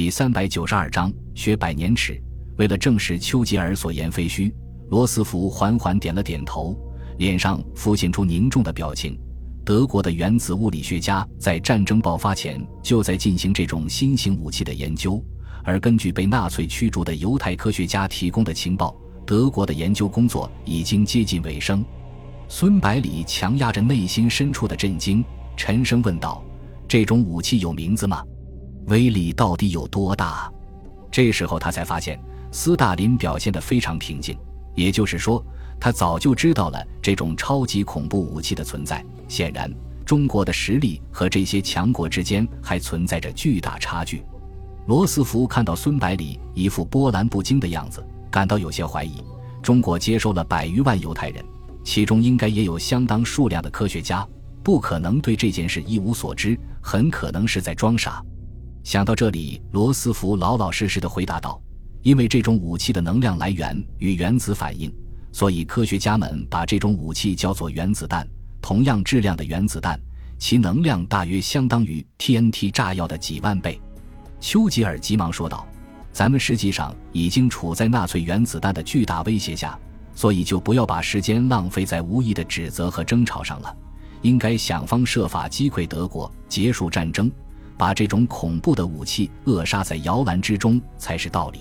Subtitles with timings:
[0.00, 2.18] 第三百九十二章学百年尺。
[2.56, 4.50] 为了证实丘吉尔所言非虚，
[4.88, 6.74] 罗斯福缓缓点了点头，
[7.18, 9.20] 脸上浮现出凝重的表情。
[9.62, 15.22] 德国的原子物理学家在战争爆发前就在进行这种新型武器的研究，
[15.64, 18.96] 而根据被纳粹驱逐的犹太科学家提供的情报，
[19.26, 21.84] 德国的研究工作已经接近尾声。
[22.48, 25.22] 孙百里强压着内心深处的震惊，
[25.58, 26.42] 沉声问道
[26.88, 28.24] ：“这种武器有名字吗？”
[28.86, 30.50] 威力到底有多大？
[31.10, 32.20] 这时候他才发现，
[32.52, 34.36] 斯大林表现得非常平静，
[34.74, 35.44] 也就是说，
[35.78, 39.04] 他早就知道了这种超级恐怖武器的存在。
[39.28, 39.72] 显然，
[40.04, 44.22] 中国的实力和这些强国之间还存在着巨大差距。
[44.86, 49.22] 罗斯福看到孙百里一副波澜不惊的样子，感到有些怀疑：
[49.62, 51.44] 中国接收了百余万犹太人，
[51.84, 54.26] 其中应该也有相当数量的科学家，
[54.64, 58.24] 不可能对这件事一无所知，很可能是在装傻。
[58.90, 61.62] 想到这里，罗斯福老老实实的回答道
[62.02, 64.92] ：“因为这种武器的能量来源与原子反应，
[65.30, 68.26] 所以科学家们把这种武器叫做原子弹。
[68.60, 69.96] 同样质量的原子弹，
[70.40, 73.80] 其能量大约相当于 TNT 炸药的几万倍。”
[74.40, 75.64] 丘吉尔急忙说道
[76.10, 79.78] ：“咱们实际上已经处在纳粹原子弹的巨大威胁下，
[80.16, 83.72] 所以就不要把时间浪费在无意的指责和争吵上了，
[84.22, 87.30] 应该想方设法击溃德国，结束战争。”
[87.80, 91.60] 把这种恐怖的武器扼杀在摇篮之中才是道理。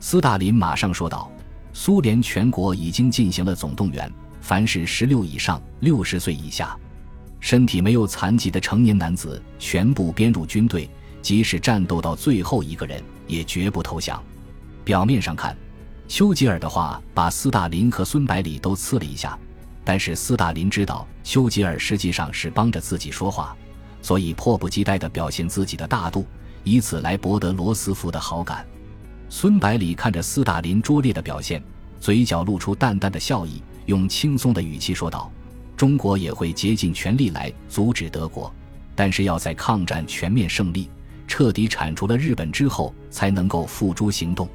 [0.00, 1.30] 斯大林马上说道
[1.74, 6.74] ：“苏联全国已经进行了总动员，凡是十六以上、六十岁以下、
[7.38, 10.88] 身体没有残疾的成年男子全部编入军队，
[11.20, 14.18] 即使战斗到最后一个人，也绝不投降。”
[14.84, 15.54] 表面上看，
[16.08, 19.38] 丘吉尔的话把斯大林和孙百里都刺了一下，
[19.84, 23.54] 但是斯大林知道丘吉尔实际上是帮着自己说话。
[24.02, 26.26] 所以迫不及待地表现自己的大度，
[26.64, 28.66] 以此来博得罗斯福的好感。
[29.30, 31.62] 孙百里看着斯大林拙劣的表现，
[32.00, 35.30] 嘴角露出淡淡的笑意，用轻松的语气说道
[35.74, 38.52] ：“中国也会竭尽全力来阻止德国，
[38.94, 40.90] 但是要在抗战全面胜利、
[41.26, 44.46] 彻底铲除了日本之后，才能够付诸行动。”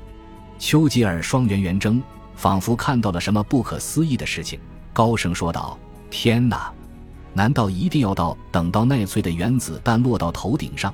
[0.59, 2.01] 丘吉尔双圆圆睁，
[2.35, 4.59] 仿佛看到了什么不可思议的事情，
[4.93, 5.77] 高声说道
[6.11, 6.71] ：“天哪！”
[7.37, 10.91] 难道一定要到等到纳粹的原子弹落到头顶上，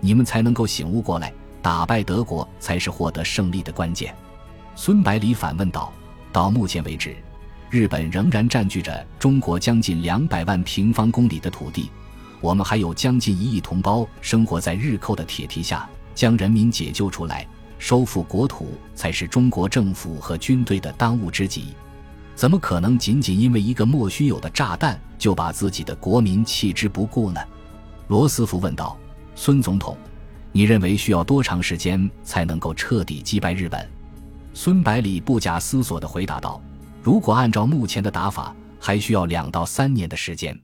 [0.00, 1.32] 你们才能够醒悟过来，
[1.62, 4.14] 打败德国才是获得胜利的关键？
[4.76, 5.90] 孙百里反问道。
[6.30, 7.16] 到目前为止，
[7.70, 11.90] 日本仍然占据着中国将近两百万平方公里的土地，
[12.42, 15.88] 我们还有将近一亿同胞生活在日寇的铁蹄下。
[16.14, 17.46] 将人民解救出来，
[17.78, 21.68] 收复国土，才是中国政府和军队的当务之急。
[22.38, 27.40] 怎么可能仅仅因为一个莫须有的炸弹就把自己的国民弃之不顾呢？
[28.06, 28.96] 罗斯福问道。
[29.34, 29.96] 孙总统，
[30.52, 33.90] 你认为需要多长时间才能够彻底击败日本？
[34.54, 36.62] 孙百里不假思索地回答道
[37.02, 40.56] ：“如果按照目前的打法，还需要两到三年的时间。”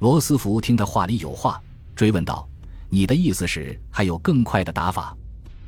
[0.00, 1.58] 罗斯福听他话里有话，
[1.94, 2.46] 追问道
[2.90, 5.16] ：“你的意思是还有更快的打法？”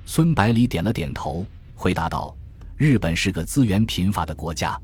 [0.04, 1.42] 孙百里点了点头，
[1.75, 2.36] 回答道
[2.76, 4.78] ：“日本是个资源贫乏的国家。”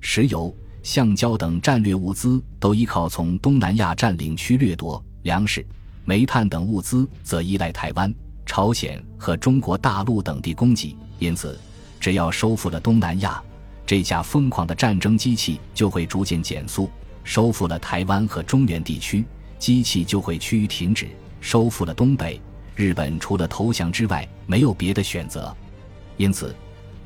[0.00, 5.64] 石油、橡胶等战略物资都依靠从东南亚占领区掠夺，粮食、
[6.04, 8.12] 煤炭等物资则依赖台湾、
[8.46, 10.96] 朝鲜和中国大陆等地供给。
[11.18, 11.58] 因此，
[11.98, 13.42] 只要收复了东南亚，
[13.84, 16.88] 这架疯狂的战争机器就会逐渐减速；
[17.24, 19.24] 收复了台湾和中原地区，
[19.58, 21.06] 机器就会趋于停止；
[21.40, 22.40] 收复了东北，
[22.76, 25.54] 日本除了投降之外没有别的选择。
[26.16, 26.54] 因此。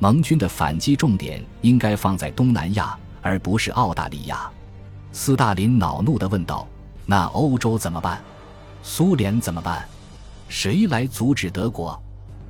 [0.03, 4.51] 盟军的反击重点应该放在东南亚，而不是澳大利亚。
[5.13, 6.67] 斯大林恼怒地问道
[7.07, 8.21] ：“那欧洲怎么办？
[8.83, 9.87] 苏联怎么办？
[10.49, 11.97] 谁来阻止德国？”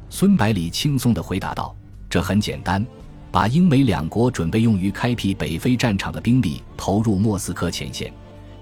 [0.09, 1.75] 孙百里轻松地回答道
[2.09, 2.83] ：“这很简单，
[3.31, 8.11] 把英美两国准备用于开辟北非战场的兵力投入莫斯科前线，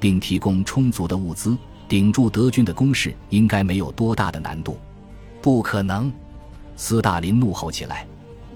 [0.02, 4.78] 并提供充足的物资，顶住德军的攻势，应该没有多大的难度。”
[5.42, 6.12] 不可能！
[6.76, 8.06] 斯大林怒吼起来。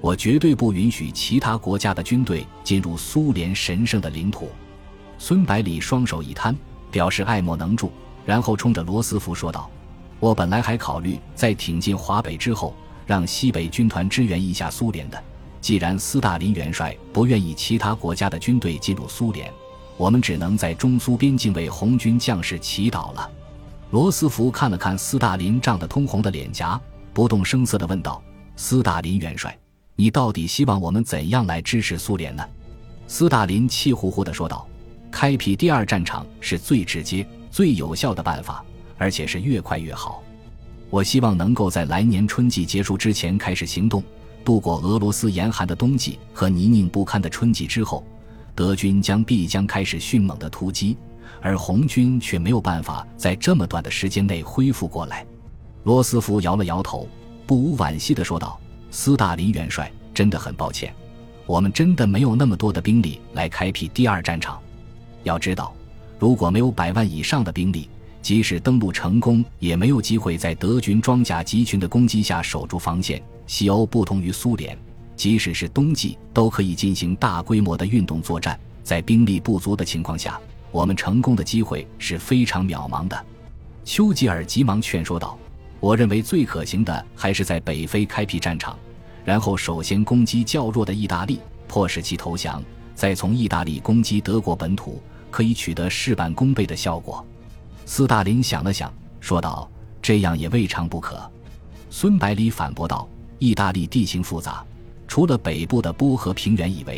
[0.01, 4.50] 我绝对不允许其他国家的军队进入苏联神圣的领土。
[5.18, 6.56] 孙百里双手一摊，
[6.92, 7.92] 表示爱莫能助，
[8.25, 9.69] 然后冲着罗斯福说道
[10.19, 12.75] ：“我本来还考虑在挺进华北之后，
[13.06, 15.24] 让西北军团支援一下苏联的。
[15.62, 19.51] 既然斯大林元帅不愿意其他国家的军队进入苏联，
[19.98, 23.27] 我们只能在中苏边境为红军将士祈祷了。”
[23.91, 26.80] 罗斯福看了看斯大林涨得通红的脸颊，
[27.13, 28.21] 不动声色地问道
[28.56, 29.57] ：“斯大林元帅。”
[29.97, 32.44] 你到底希望我们怎样来支持苏联呢？
[33.07, 34.68] 斯大林气呼呼地说道
[35.09, 38.63] ：“开辟第二战场是最直接、最有效的办法，
[38.97, 40.21] 而且是越快越好。”
[40.92, 44.03] 我希望能够在来年春季结束之前开始行动，
[44.44, 48.06] 度过俄罗斯严寒的冬季和泥泞不堪的春季之后，
[48.53, 50.98] 德军将必将开始迅猛的突击，
[51.41, 55.25] 而红军却没有办法在这么短的时间内恢复过来。
[55.83, 57.07] 罗斯福摇了摇头，
[57.48, 58.59] 不无惋惜地说道
[58.95, 60.92] ：“斯大林元帅，真的很抱歉，
[61.45, 64.57] 我们真的没有那么多的兵力来开辟第二战场。
[65.24, 65.75] 要知道，
[66.18, 67.89] 如果没有百万以上的兵力，
[68.21, 73.21] 即使登陆成功，也没有机会在德军装甲集群的攻击下守住防线。
[73.47, 74.77] 西欧不同于苏联，
[75.18, 80.39] 即使是冬季都可以进行大规模的运动作战，在兵力不足的情况下，
[80.71, 83.25] 我们成功的机会是非常渺茫的。”
[83.83, 85.38] 丘吉尔急忙劝说道。
[85.80, 88.77] 我认为最可行的还是在北非开辟战场，
[89.24, 92.63] 然后首先攻击较弱的意大利，迫使其投降，
[92.95, 97.24] 再从意大利攻击德国本土，可以取得事半功倍的效果。
[97.86, 99.69] 斯大林想了想，说道
[100.01, 101.30] ：“这样也未尝不可。”
[101.92, 103.07] 孙百里反驳道
[103.38, 104.66] ：“意大利地形复杂，
[105.07, 106.95] 除了北部的波河平原以外，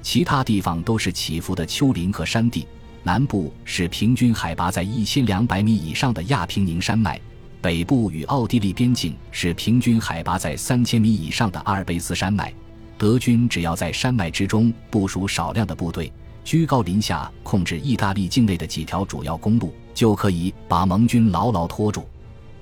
[0.00, 2.66] 其他地方都是起伏的丘陵和山地，
[3.02, 7.20] 南部是平均海拔在一千两百米以上的亚平宁山脉。”
[7.62, 12.52] 北部与奥地利边境是平均海拔在三千米以上的阿尔卑斯山脉，
[12.96, 16.10] 德军只要在山脉之中部署少量的部队，
[16.42, 22.06] 居高临下控制意大利境内的几条主要公路，就可以把盟军牢牢拖住。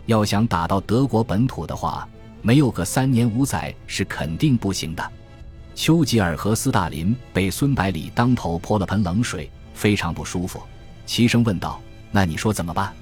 [0.07, 2.09] 要想打到德国本土的话，
[2.43, 5.13] 没有个三年五载是肯定不行的。
[5.77, 10.61] 丘吉尔和斯大林被孙百里当头泼了盆冷水，非常不舒服，
[11.07, 11.81] 齐声问道
[12.11, 12.93] ：“那你说怎么办？”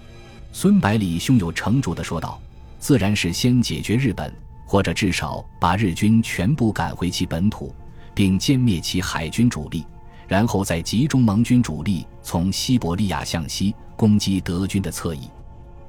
[0.59, 2.41] 孙百里胸有成竹地说道
[2.81, 7.75] ：“自然是先解决日本，或者至少把日军全部赶回其本土，
[8.15, 9.85] 并歼灭其海军主力，
[10.27, 15.29] 然后再集中盟军主力从西伯利亚向西攻击德军的侧翼。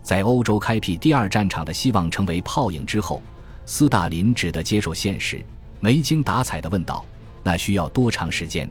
[0.04, 3.22] 在欧洲开辟第二战场的希望成为泡影之后，
[3.66, 5.42] 斯大林只得接受现实，
[5.80, 7.06] 没精打采地问道
[7.42, 8.70] ：‘那需要多长时间？’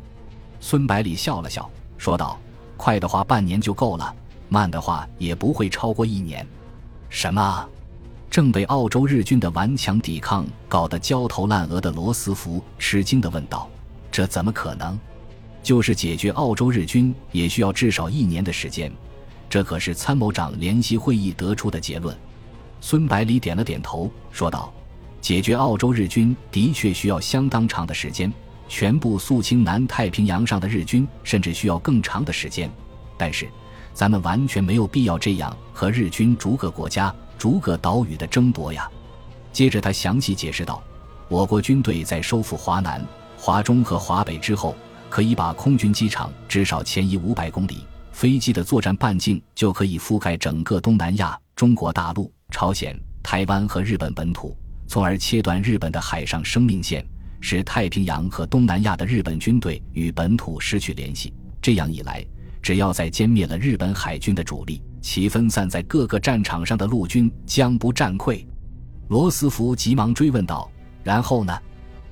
[0.60, 2.38] 孙百里笑了笑，说道
[2.76, 4.14] ：‘快的话，半年就够了。’”
[4.48, 6.46] 慢的话也不会超过一年。
[7.08, 7.68] 什么？
[8.28, 13.70] 正被澳洲日军的顽强抵抗搞得焦头烂额的罗斯福吃惊地问道
[14.10, 14.98] ：“这怎么可能？
[15.62, 18.92] 就是解决澳洲日军也需要至少一年的时间，
[19.48, 22.14] 这可是参谋长联席会议得出的结论。”
[22.80, 24.72] 孙百里点了点头，说道
[25.22, 28.30] ：“解决澳洲日军的确需要相当长的时间，
[28.68, 32.70] 全部肃清南太平洋上的日军甚至需要更长的时间，
[33.16, 33.48] 但是。”
[33.96, 38.86] 咱们完全没有必要这样和日军逐个国家、逐个岛屿的争夺呀。
[39.54, 40.82] 接着他详细解释道
[41.28, 43.02] ：“我国军队在收复华南、
[43.38, 44.76] 华中和华北之后，
[45.08, 54.54] 可以把空军机场至少前移五百公里，飞机的作战半径就可以覆盖整个东南亚、中国大陆、朝鲜、台湾和日本本土，
[54.86, 57.02] 从而切断日本的海上生命线，
[57.40, 61.32] 使太平洋和东南亚的日本军队与本土失去联系。
[61.62, 62.22] 这样一来。”
[62.62, 68.44] 只要在歼灭了日本海军的主力，其分散在各个战场上的陆军将不战溃。
[69.08, 70.68] 罗斯福急忙追问道
[71.04, 71.56] ：“然后呢？”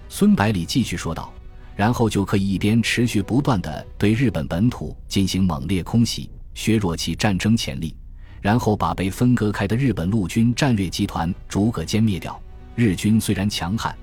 [0.09, 1.33] 孙百里继续说道
[1.75, 7.97] ：“然后就可以一边持续不断地对日本本土进行猛烈空袭，削弱其战争潜力，
[8.41, 12.41] 然后把被分割开的日本陆军战略集团逐个歼灭掉。
[12.77, 13.97] 日军虽然强悍，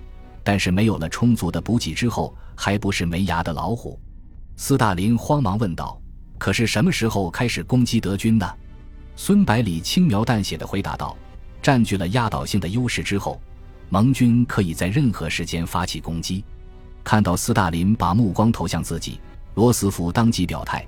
[0.43, 3.97] 但是没有了充足的补给之后，还不是没牙的老虎。”
[4.57, 6.00] 斯大林慌忙问道。
[6.41, 8.51] 可是什么时候开始攻击德军呢？
[9.15, 11.15] 孙百里轻描淡写的回答道
[11.61, 13.39] ：“占据了压倒性的优势之后，
[13.89, 16.43] 盟军可以在任何时间发起攻击。”
[17.05, 19.21] 看到斯大林把目光投向自己，
[19.53, 20.83] 罗斯福当即表态：“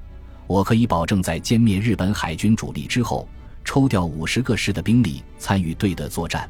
[0.47, 3.29] 我可以保证，在歼灭日本海军主力之后，
[3.63, 6.49] 抽调五十个师的兵力参与对德作战。”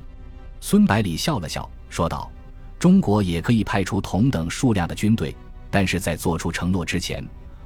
[0.62, 2.31] 孙百里笑了笑，说道
[2.79, 5.36] ：“中国也可以派出同等数量的军队，
[5.69, 7.22] 但是在做出承诺之前。”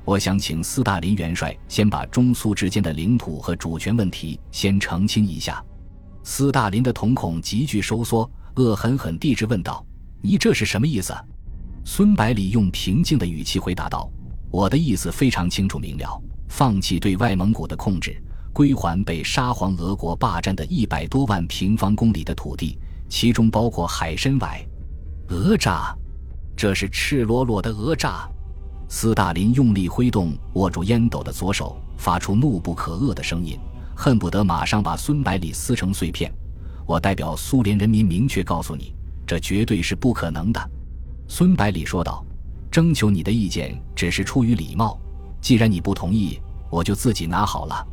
[0.08, 5.62] 我想请斯大林元帅先把中苏之间的领土和主权问题先澄清一下。
[6.24, 9.86] 斯大林的瞳孔急剧收缩，恶狠狠地质问道
[10.24, 11.14] ：“你这是什么意思？”
[11.84, 14.10] 孙百里用平静的语气回答道
[14.50, 18.18] ：“我的意思非常清楚明了，放弃对外蒙古的控制，
[18.54, 24.66] 归还被沙皇俄国霸占的一百多万平方公里的土地，其中包括海参崴。
[25.28, 25.94] 讹诈，
[26.56, 28.26] 这是赤裸裸的讹诈。”
[28.90, 33.60] 斯大林用力挥动握住烟斗的左手，发出怒不可遏的声音，
[33.96, 36.32] 恨不得马上把孙百里撕成碎片。
[36.86, 38.94] 我代表苏联人民明确告诉你，
[39.26, 40.72] 这绝对是不可能的。”
[41.28, 42.26] 孙百里说道
[42.72, 44.98] ，“征求你的意见只是出于礼貌，
[45.42, 46.40] 既然你不同意，
[46.70, 47.86] 我就自己拿好了。”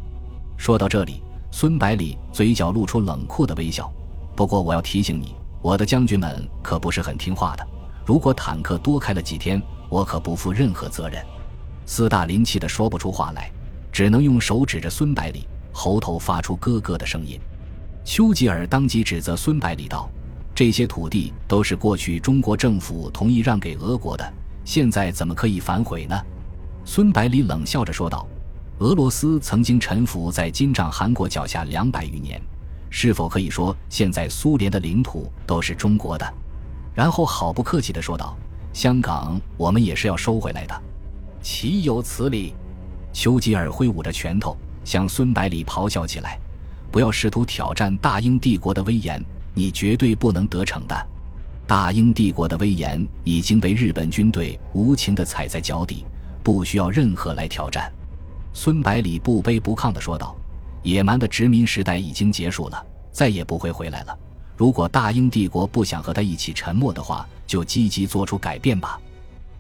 [0.57, 1.21] 说到这里，
[1.51, 3.93] 孙百里嘴角露出冷酷的微笑。
[4.37, 7.67] 不过我要提醒你，我的将军们可不是很听话的。
[8.05, 11.25] 如果坦克多开了几天，我可不负任何责任。
[11.87, 13.51] 斯大林气得说不出话来，
[13.91, 17.41] 只能用手指着孙百里，喉头发出咯咯的声音。
[18.05, 20.11] 丘吉尔当即指责孙百里道
[20.55, 24.33] ：“这些土地都是过去中国政府同意让给俄国的，
[24.65, 26.21] 现在怎么可以反悔呢？”
[26.85, 28.27] 孙百里冷笑着说道。
[28.81, 32.43] 俄罗斯曾经臣服在金帐汗国脚下两百余年，
[32.91, 36.35] 是否可以说现在苏联的领土都是中国的？
[36.95, 38.37] 然后毫不客气地说道
[38.73, 40.83] ：“香港我们也是要收回来的，
[41.43, 42.55] 岂有此理！”
[43.13, 46.39] 丘吉尔挥舞着拳头向孙百里咆哮起来
[46.91, 49.23] ：“不要试图挑战大英帝国的威严，
[49.53, 51.07] 你绝对不能得逞的！
[51.67, 56.05] 大英帝国的威严已经被日本军队无情地踩在脚底，
[56.43, 57.91] 不需要任何来挑战。”
[58.53, 60.37] 孙百里不卑不亢地说道
[60.85, 64.19] ：“野蛮的殖民时代已经结束了，再也不会回来了。
[64.57, 69.01] 如果大英帝国不想和他一起沉没的话，就积极做出改变吧。”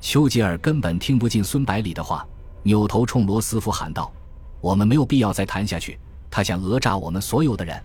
[0.00, 2.26] 丘吉尔根本听不进孙百里的话，
[2.62, 4.12] 扭头冲罗斯福喊道
[4.60, 5.98] ：“我们没有必要再谈下去。
[6.30, 7.82] 他想讹诈我们所有的人。”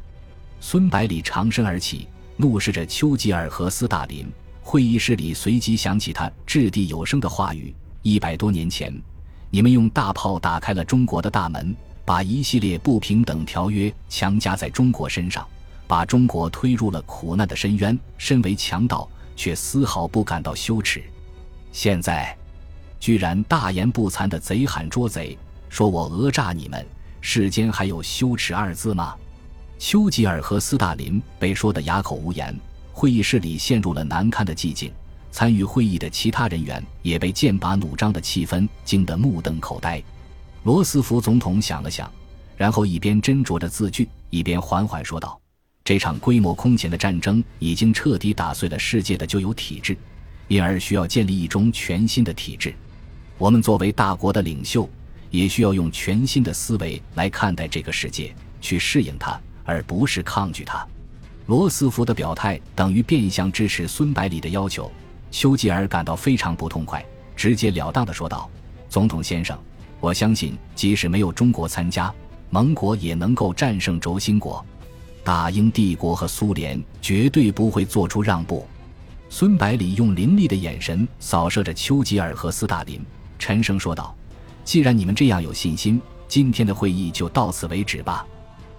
[0.60, 4.28] 孙百里长身而起，怒视着丘吉尔和斯大林。
[4.62, 7.74] 会议室里随即响起他掷地有声的话语
[8.04, 8.94] ：“一百多年前。”
[9.50, 11.76] 你们用大炮打开了中国的大门，
[12.06, 15.48] 把一系列不平等条约强加在中国身上，
[15.90, 17.98] 把中国推入了苦难的深渊。
[18.16, 21.02] 身为强盗，却丝毫不感到羞耻。
[21.72, 22.38] 现在，
[23.00, 25.36] 居然大言不惭的贼喊捉贼，
[25.68, 26.86] 说我讹诈你们，
[27.22, 29.16] 世间还有羞耻二字吗？
[29.80, 32.56] 丘吉尔和斯大林被说得哑口无言，
[32.94, 34.92] 会议室里陷入了难堪的寂静。
[35.32, 40.04] 参与会议的其他人员也被剑拔弩张的气氛惊得目瞪口呆。
[40.64, 42.12] 罗斯福总统想了想，
[42.56, 45.40] 然后一边斟酌着字句，一边缓缓说道
[45.90, 49.98] ：“这场规模空前的战争已经彻底打碎了世界的旧有体制，
[50.48, 52.76] 因而需要建立一种全新的体制。
[53.40, 54.88] 我们作为大国的领袖，
[55.32, 58.32] 也需要用全新的思维来看待这个世界，
[58.62, 60.88] 去适应它，而不是抗拒它。”
[61.48, 64.92] 罗斯福的表态等于变相支持孙百里的要求。
[65.32, 67.04] 丘吉尔感到非常不痛快，
[67.36, 68.48] 直截了当地说道
[68.90, 69.58] ：“总统先生，
[70.00, 72.14] 我相信即使没有中国参加，
[72.52, 74.64] 盟国也能够战胜轴心国。
[75.30, 78.66] 大英帝国和苏联绝对不会做出让步。”
[79.30, 83.00] 孙百里用凌厉的眼神扫射着丘吉尔和斯大林，
[83.38, 84.16] 沉声说道
[84.66, 88.26] ：“既然你们这样有信心，今天的会议就到此为止吧。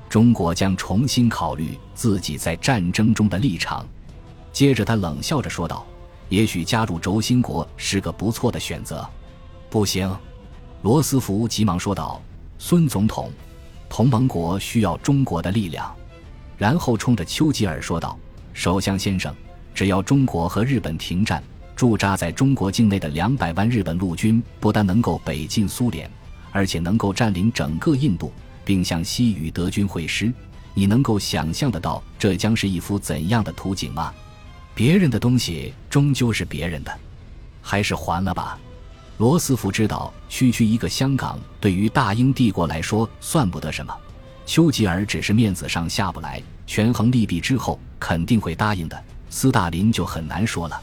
[0.08, 3.86] 中国将重新考虑自己在战争中的立场。”
[4.52, 5.86] 接着，他冷笑着说道。
[6.30, 9.08] 也许加入轴心国是个不错的选择。
[9.68, 10.12] 不行，
[10.82, 12.20] 罗斯福急忙说道
[12.58, 13.30] ：“孙总统，
[13.88, 15.94] 同盟国需要中国的力量。”
[16.60, 18.18] 然后冲着丘吉尔说道
[18.52, 19.34] ：“首相先生，
[19.74, 21.42] 只要中国和日本停战，
[21.74, 26.10] 驻扎在中国境内的两百万日本陆军不但能够北进苏联，
[26.52, 28.30] 而且能够占领整个印度，
[28.62, 30.30] 并向西与德军会师。
[30.74, 34.12] 你能够想象得到这将是一幅怎样的图景吗？”
[34.76, 36.92] 别人的东西终究是别人的，
[37.62, 38.58] 还是还了吧。
[39.16, 43.96] 罗斯福知道，区区一个香港对于大英帝国来说算不得什么。
[44.50, 49.00] 丘吉尔只是面子上下不来，权衡利弊之后肯定会答应的。
[49.28, 50.82] 斯大林就很难说了。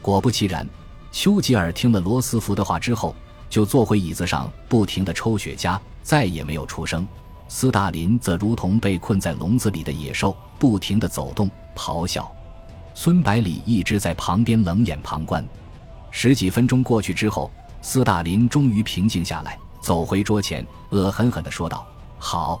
[0.00, 0.64] 果不其然，
[1.10, 3.12] 丘吉尔听了罗斯福的话之后，
[3.48, 7.04] 就坐回椅子上，不停地抽雪茄，再也没有出声。
[7.48, 12.30] 斯大林则如同被困在笼子里的野兽，不停地走动、咆哮。
[12.94, 15.44] 孙百里一直在旁边冷眼旁观。
[16.12, 17.50] 十几分钟过去之后，
[17.82, 21.84] 斯大林终于平静下来，走回桌前，恶狠狠地说道
[22.20, 22.60] ：“好，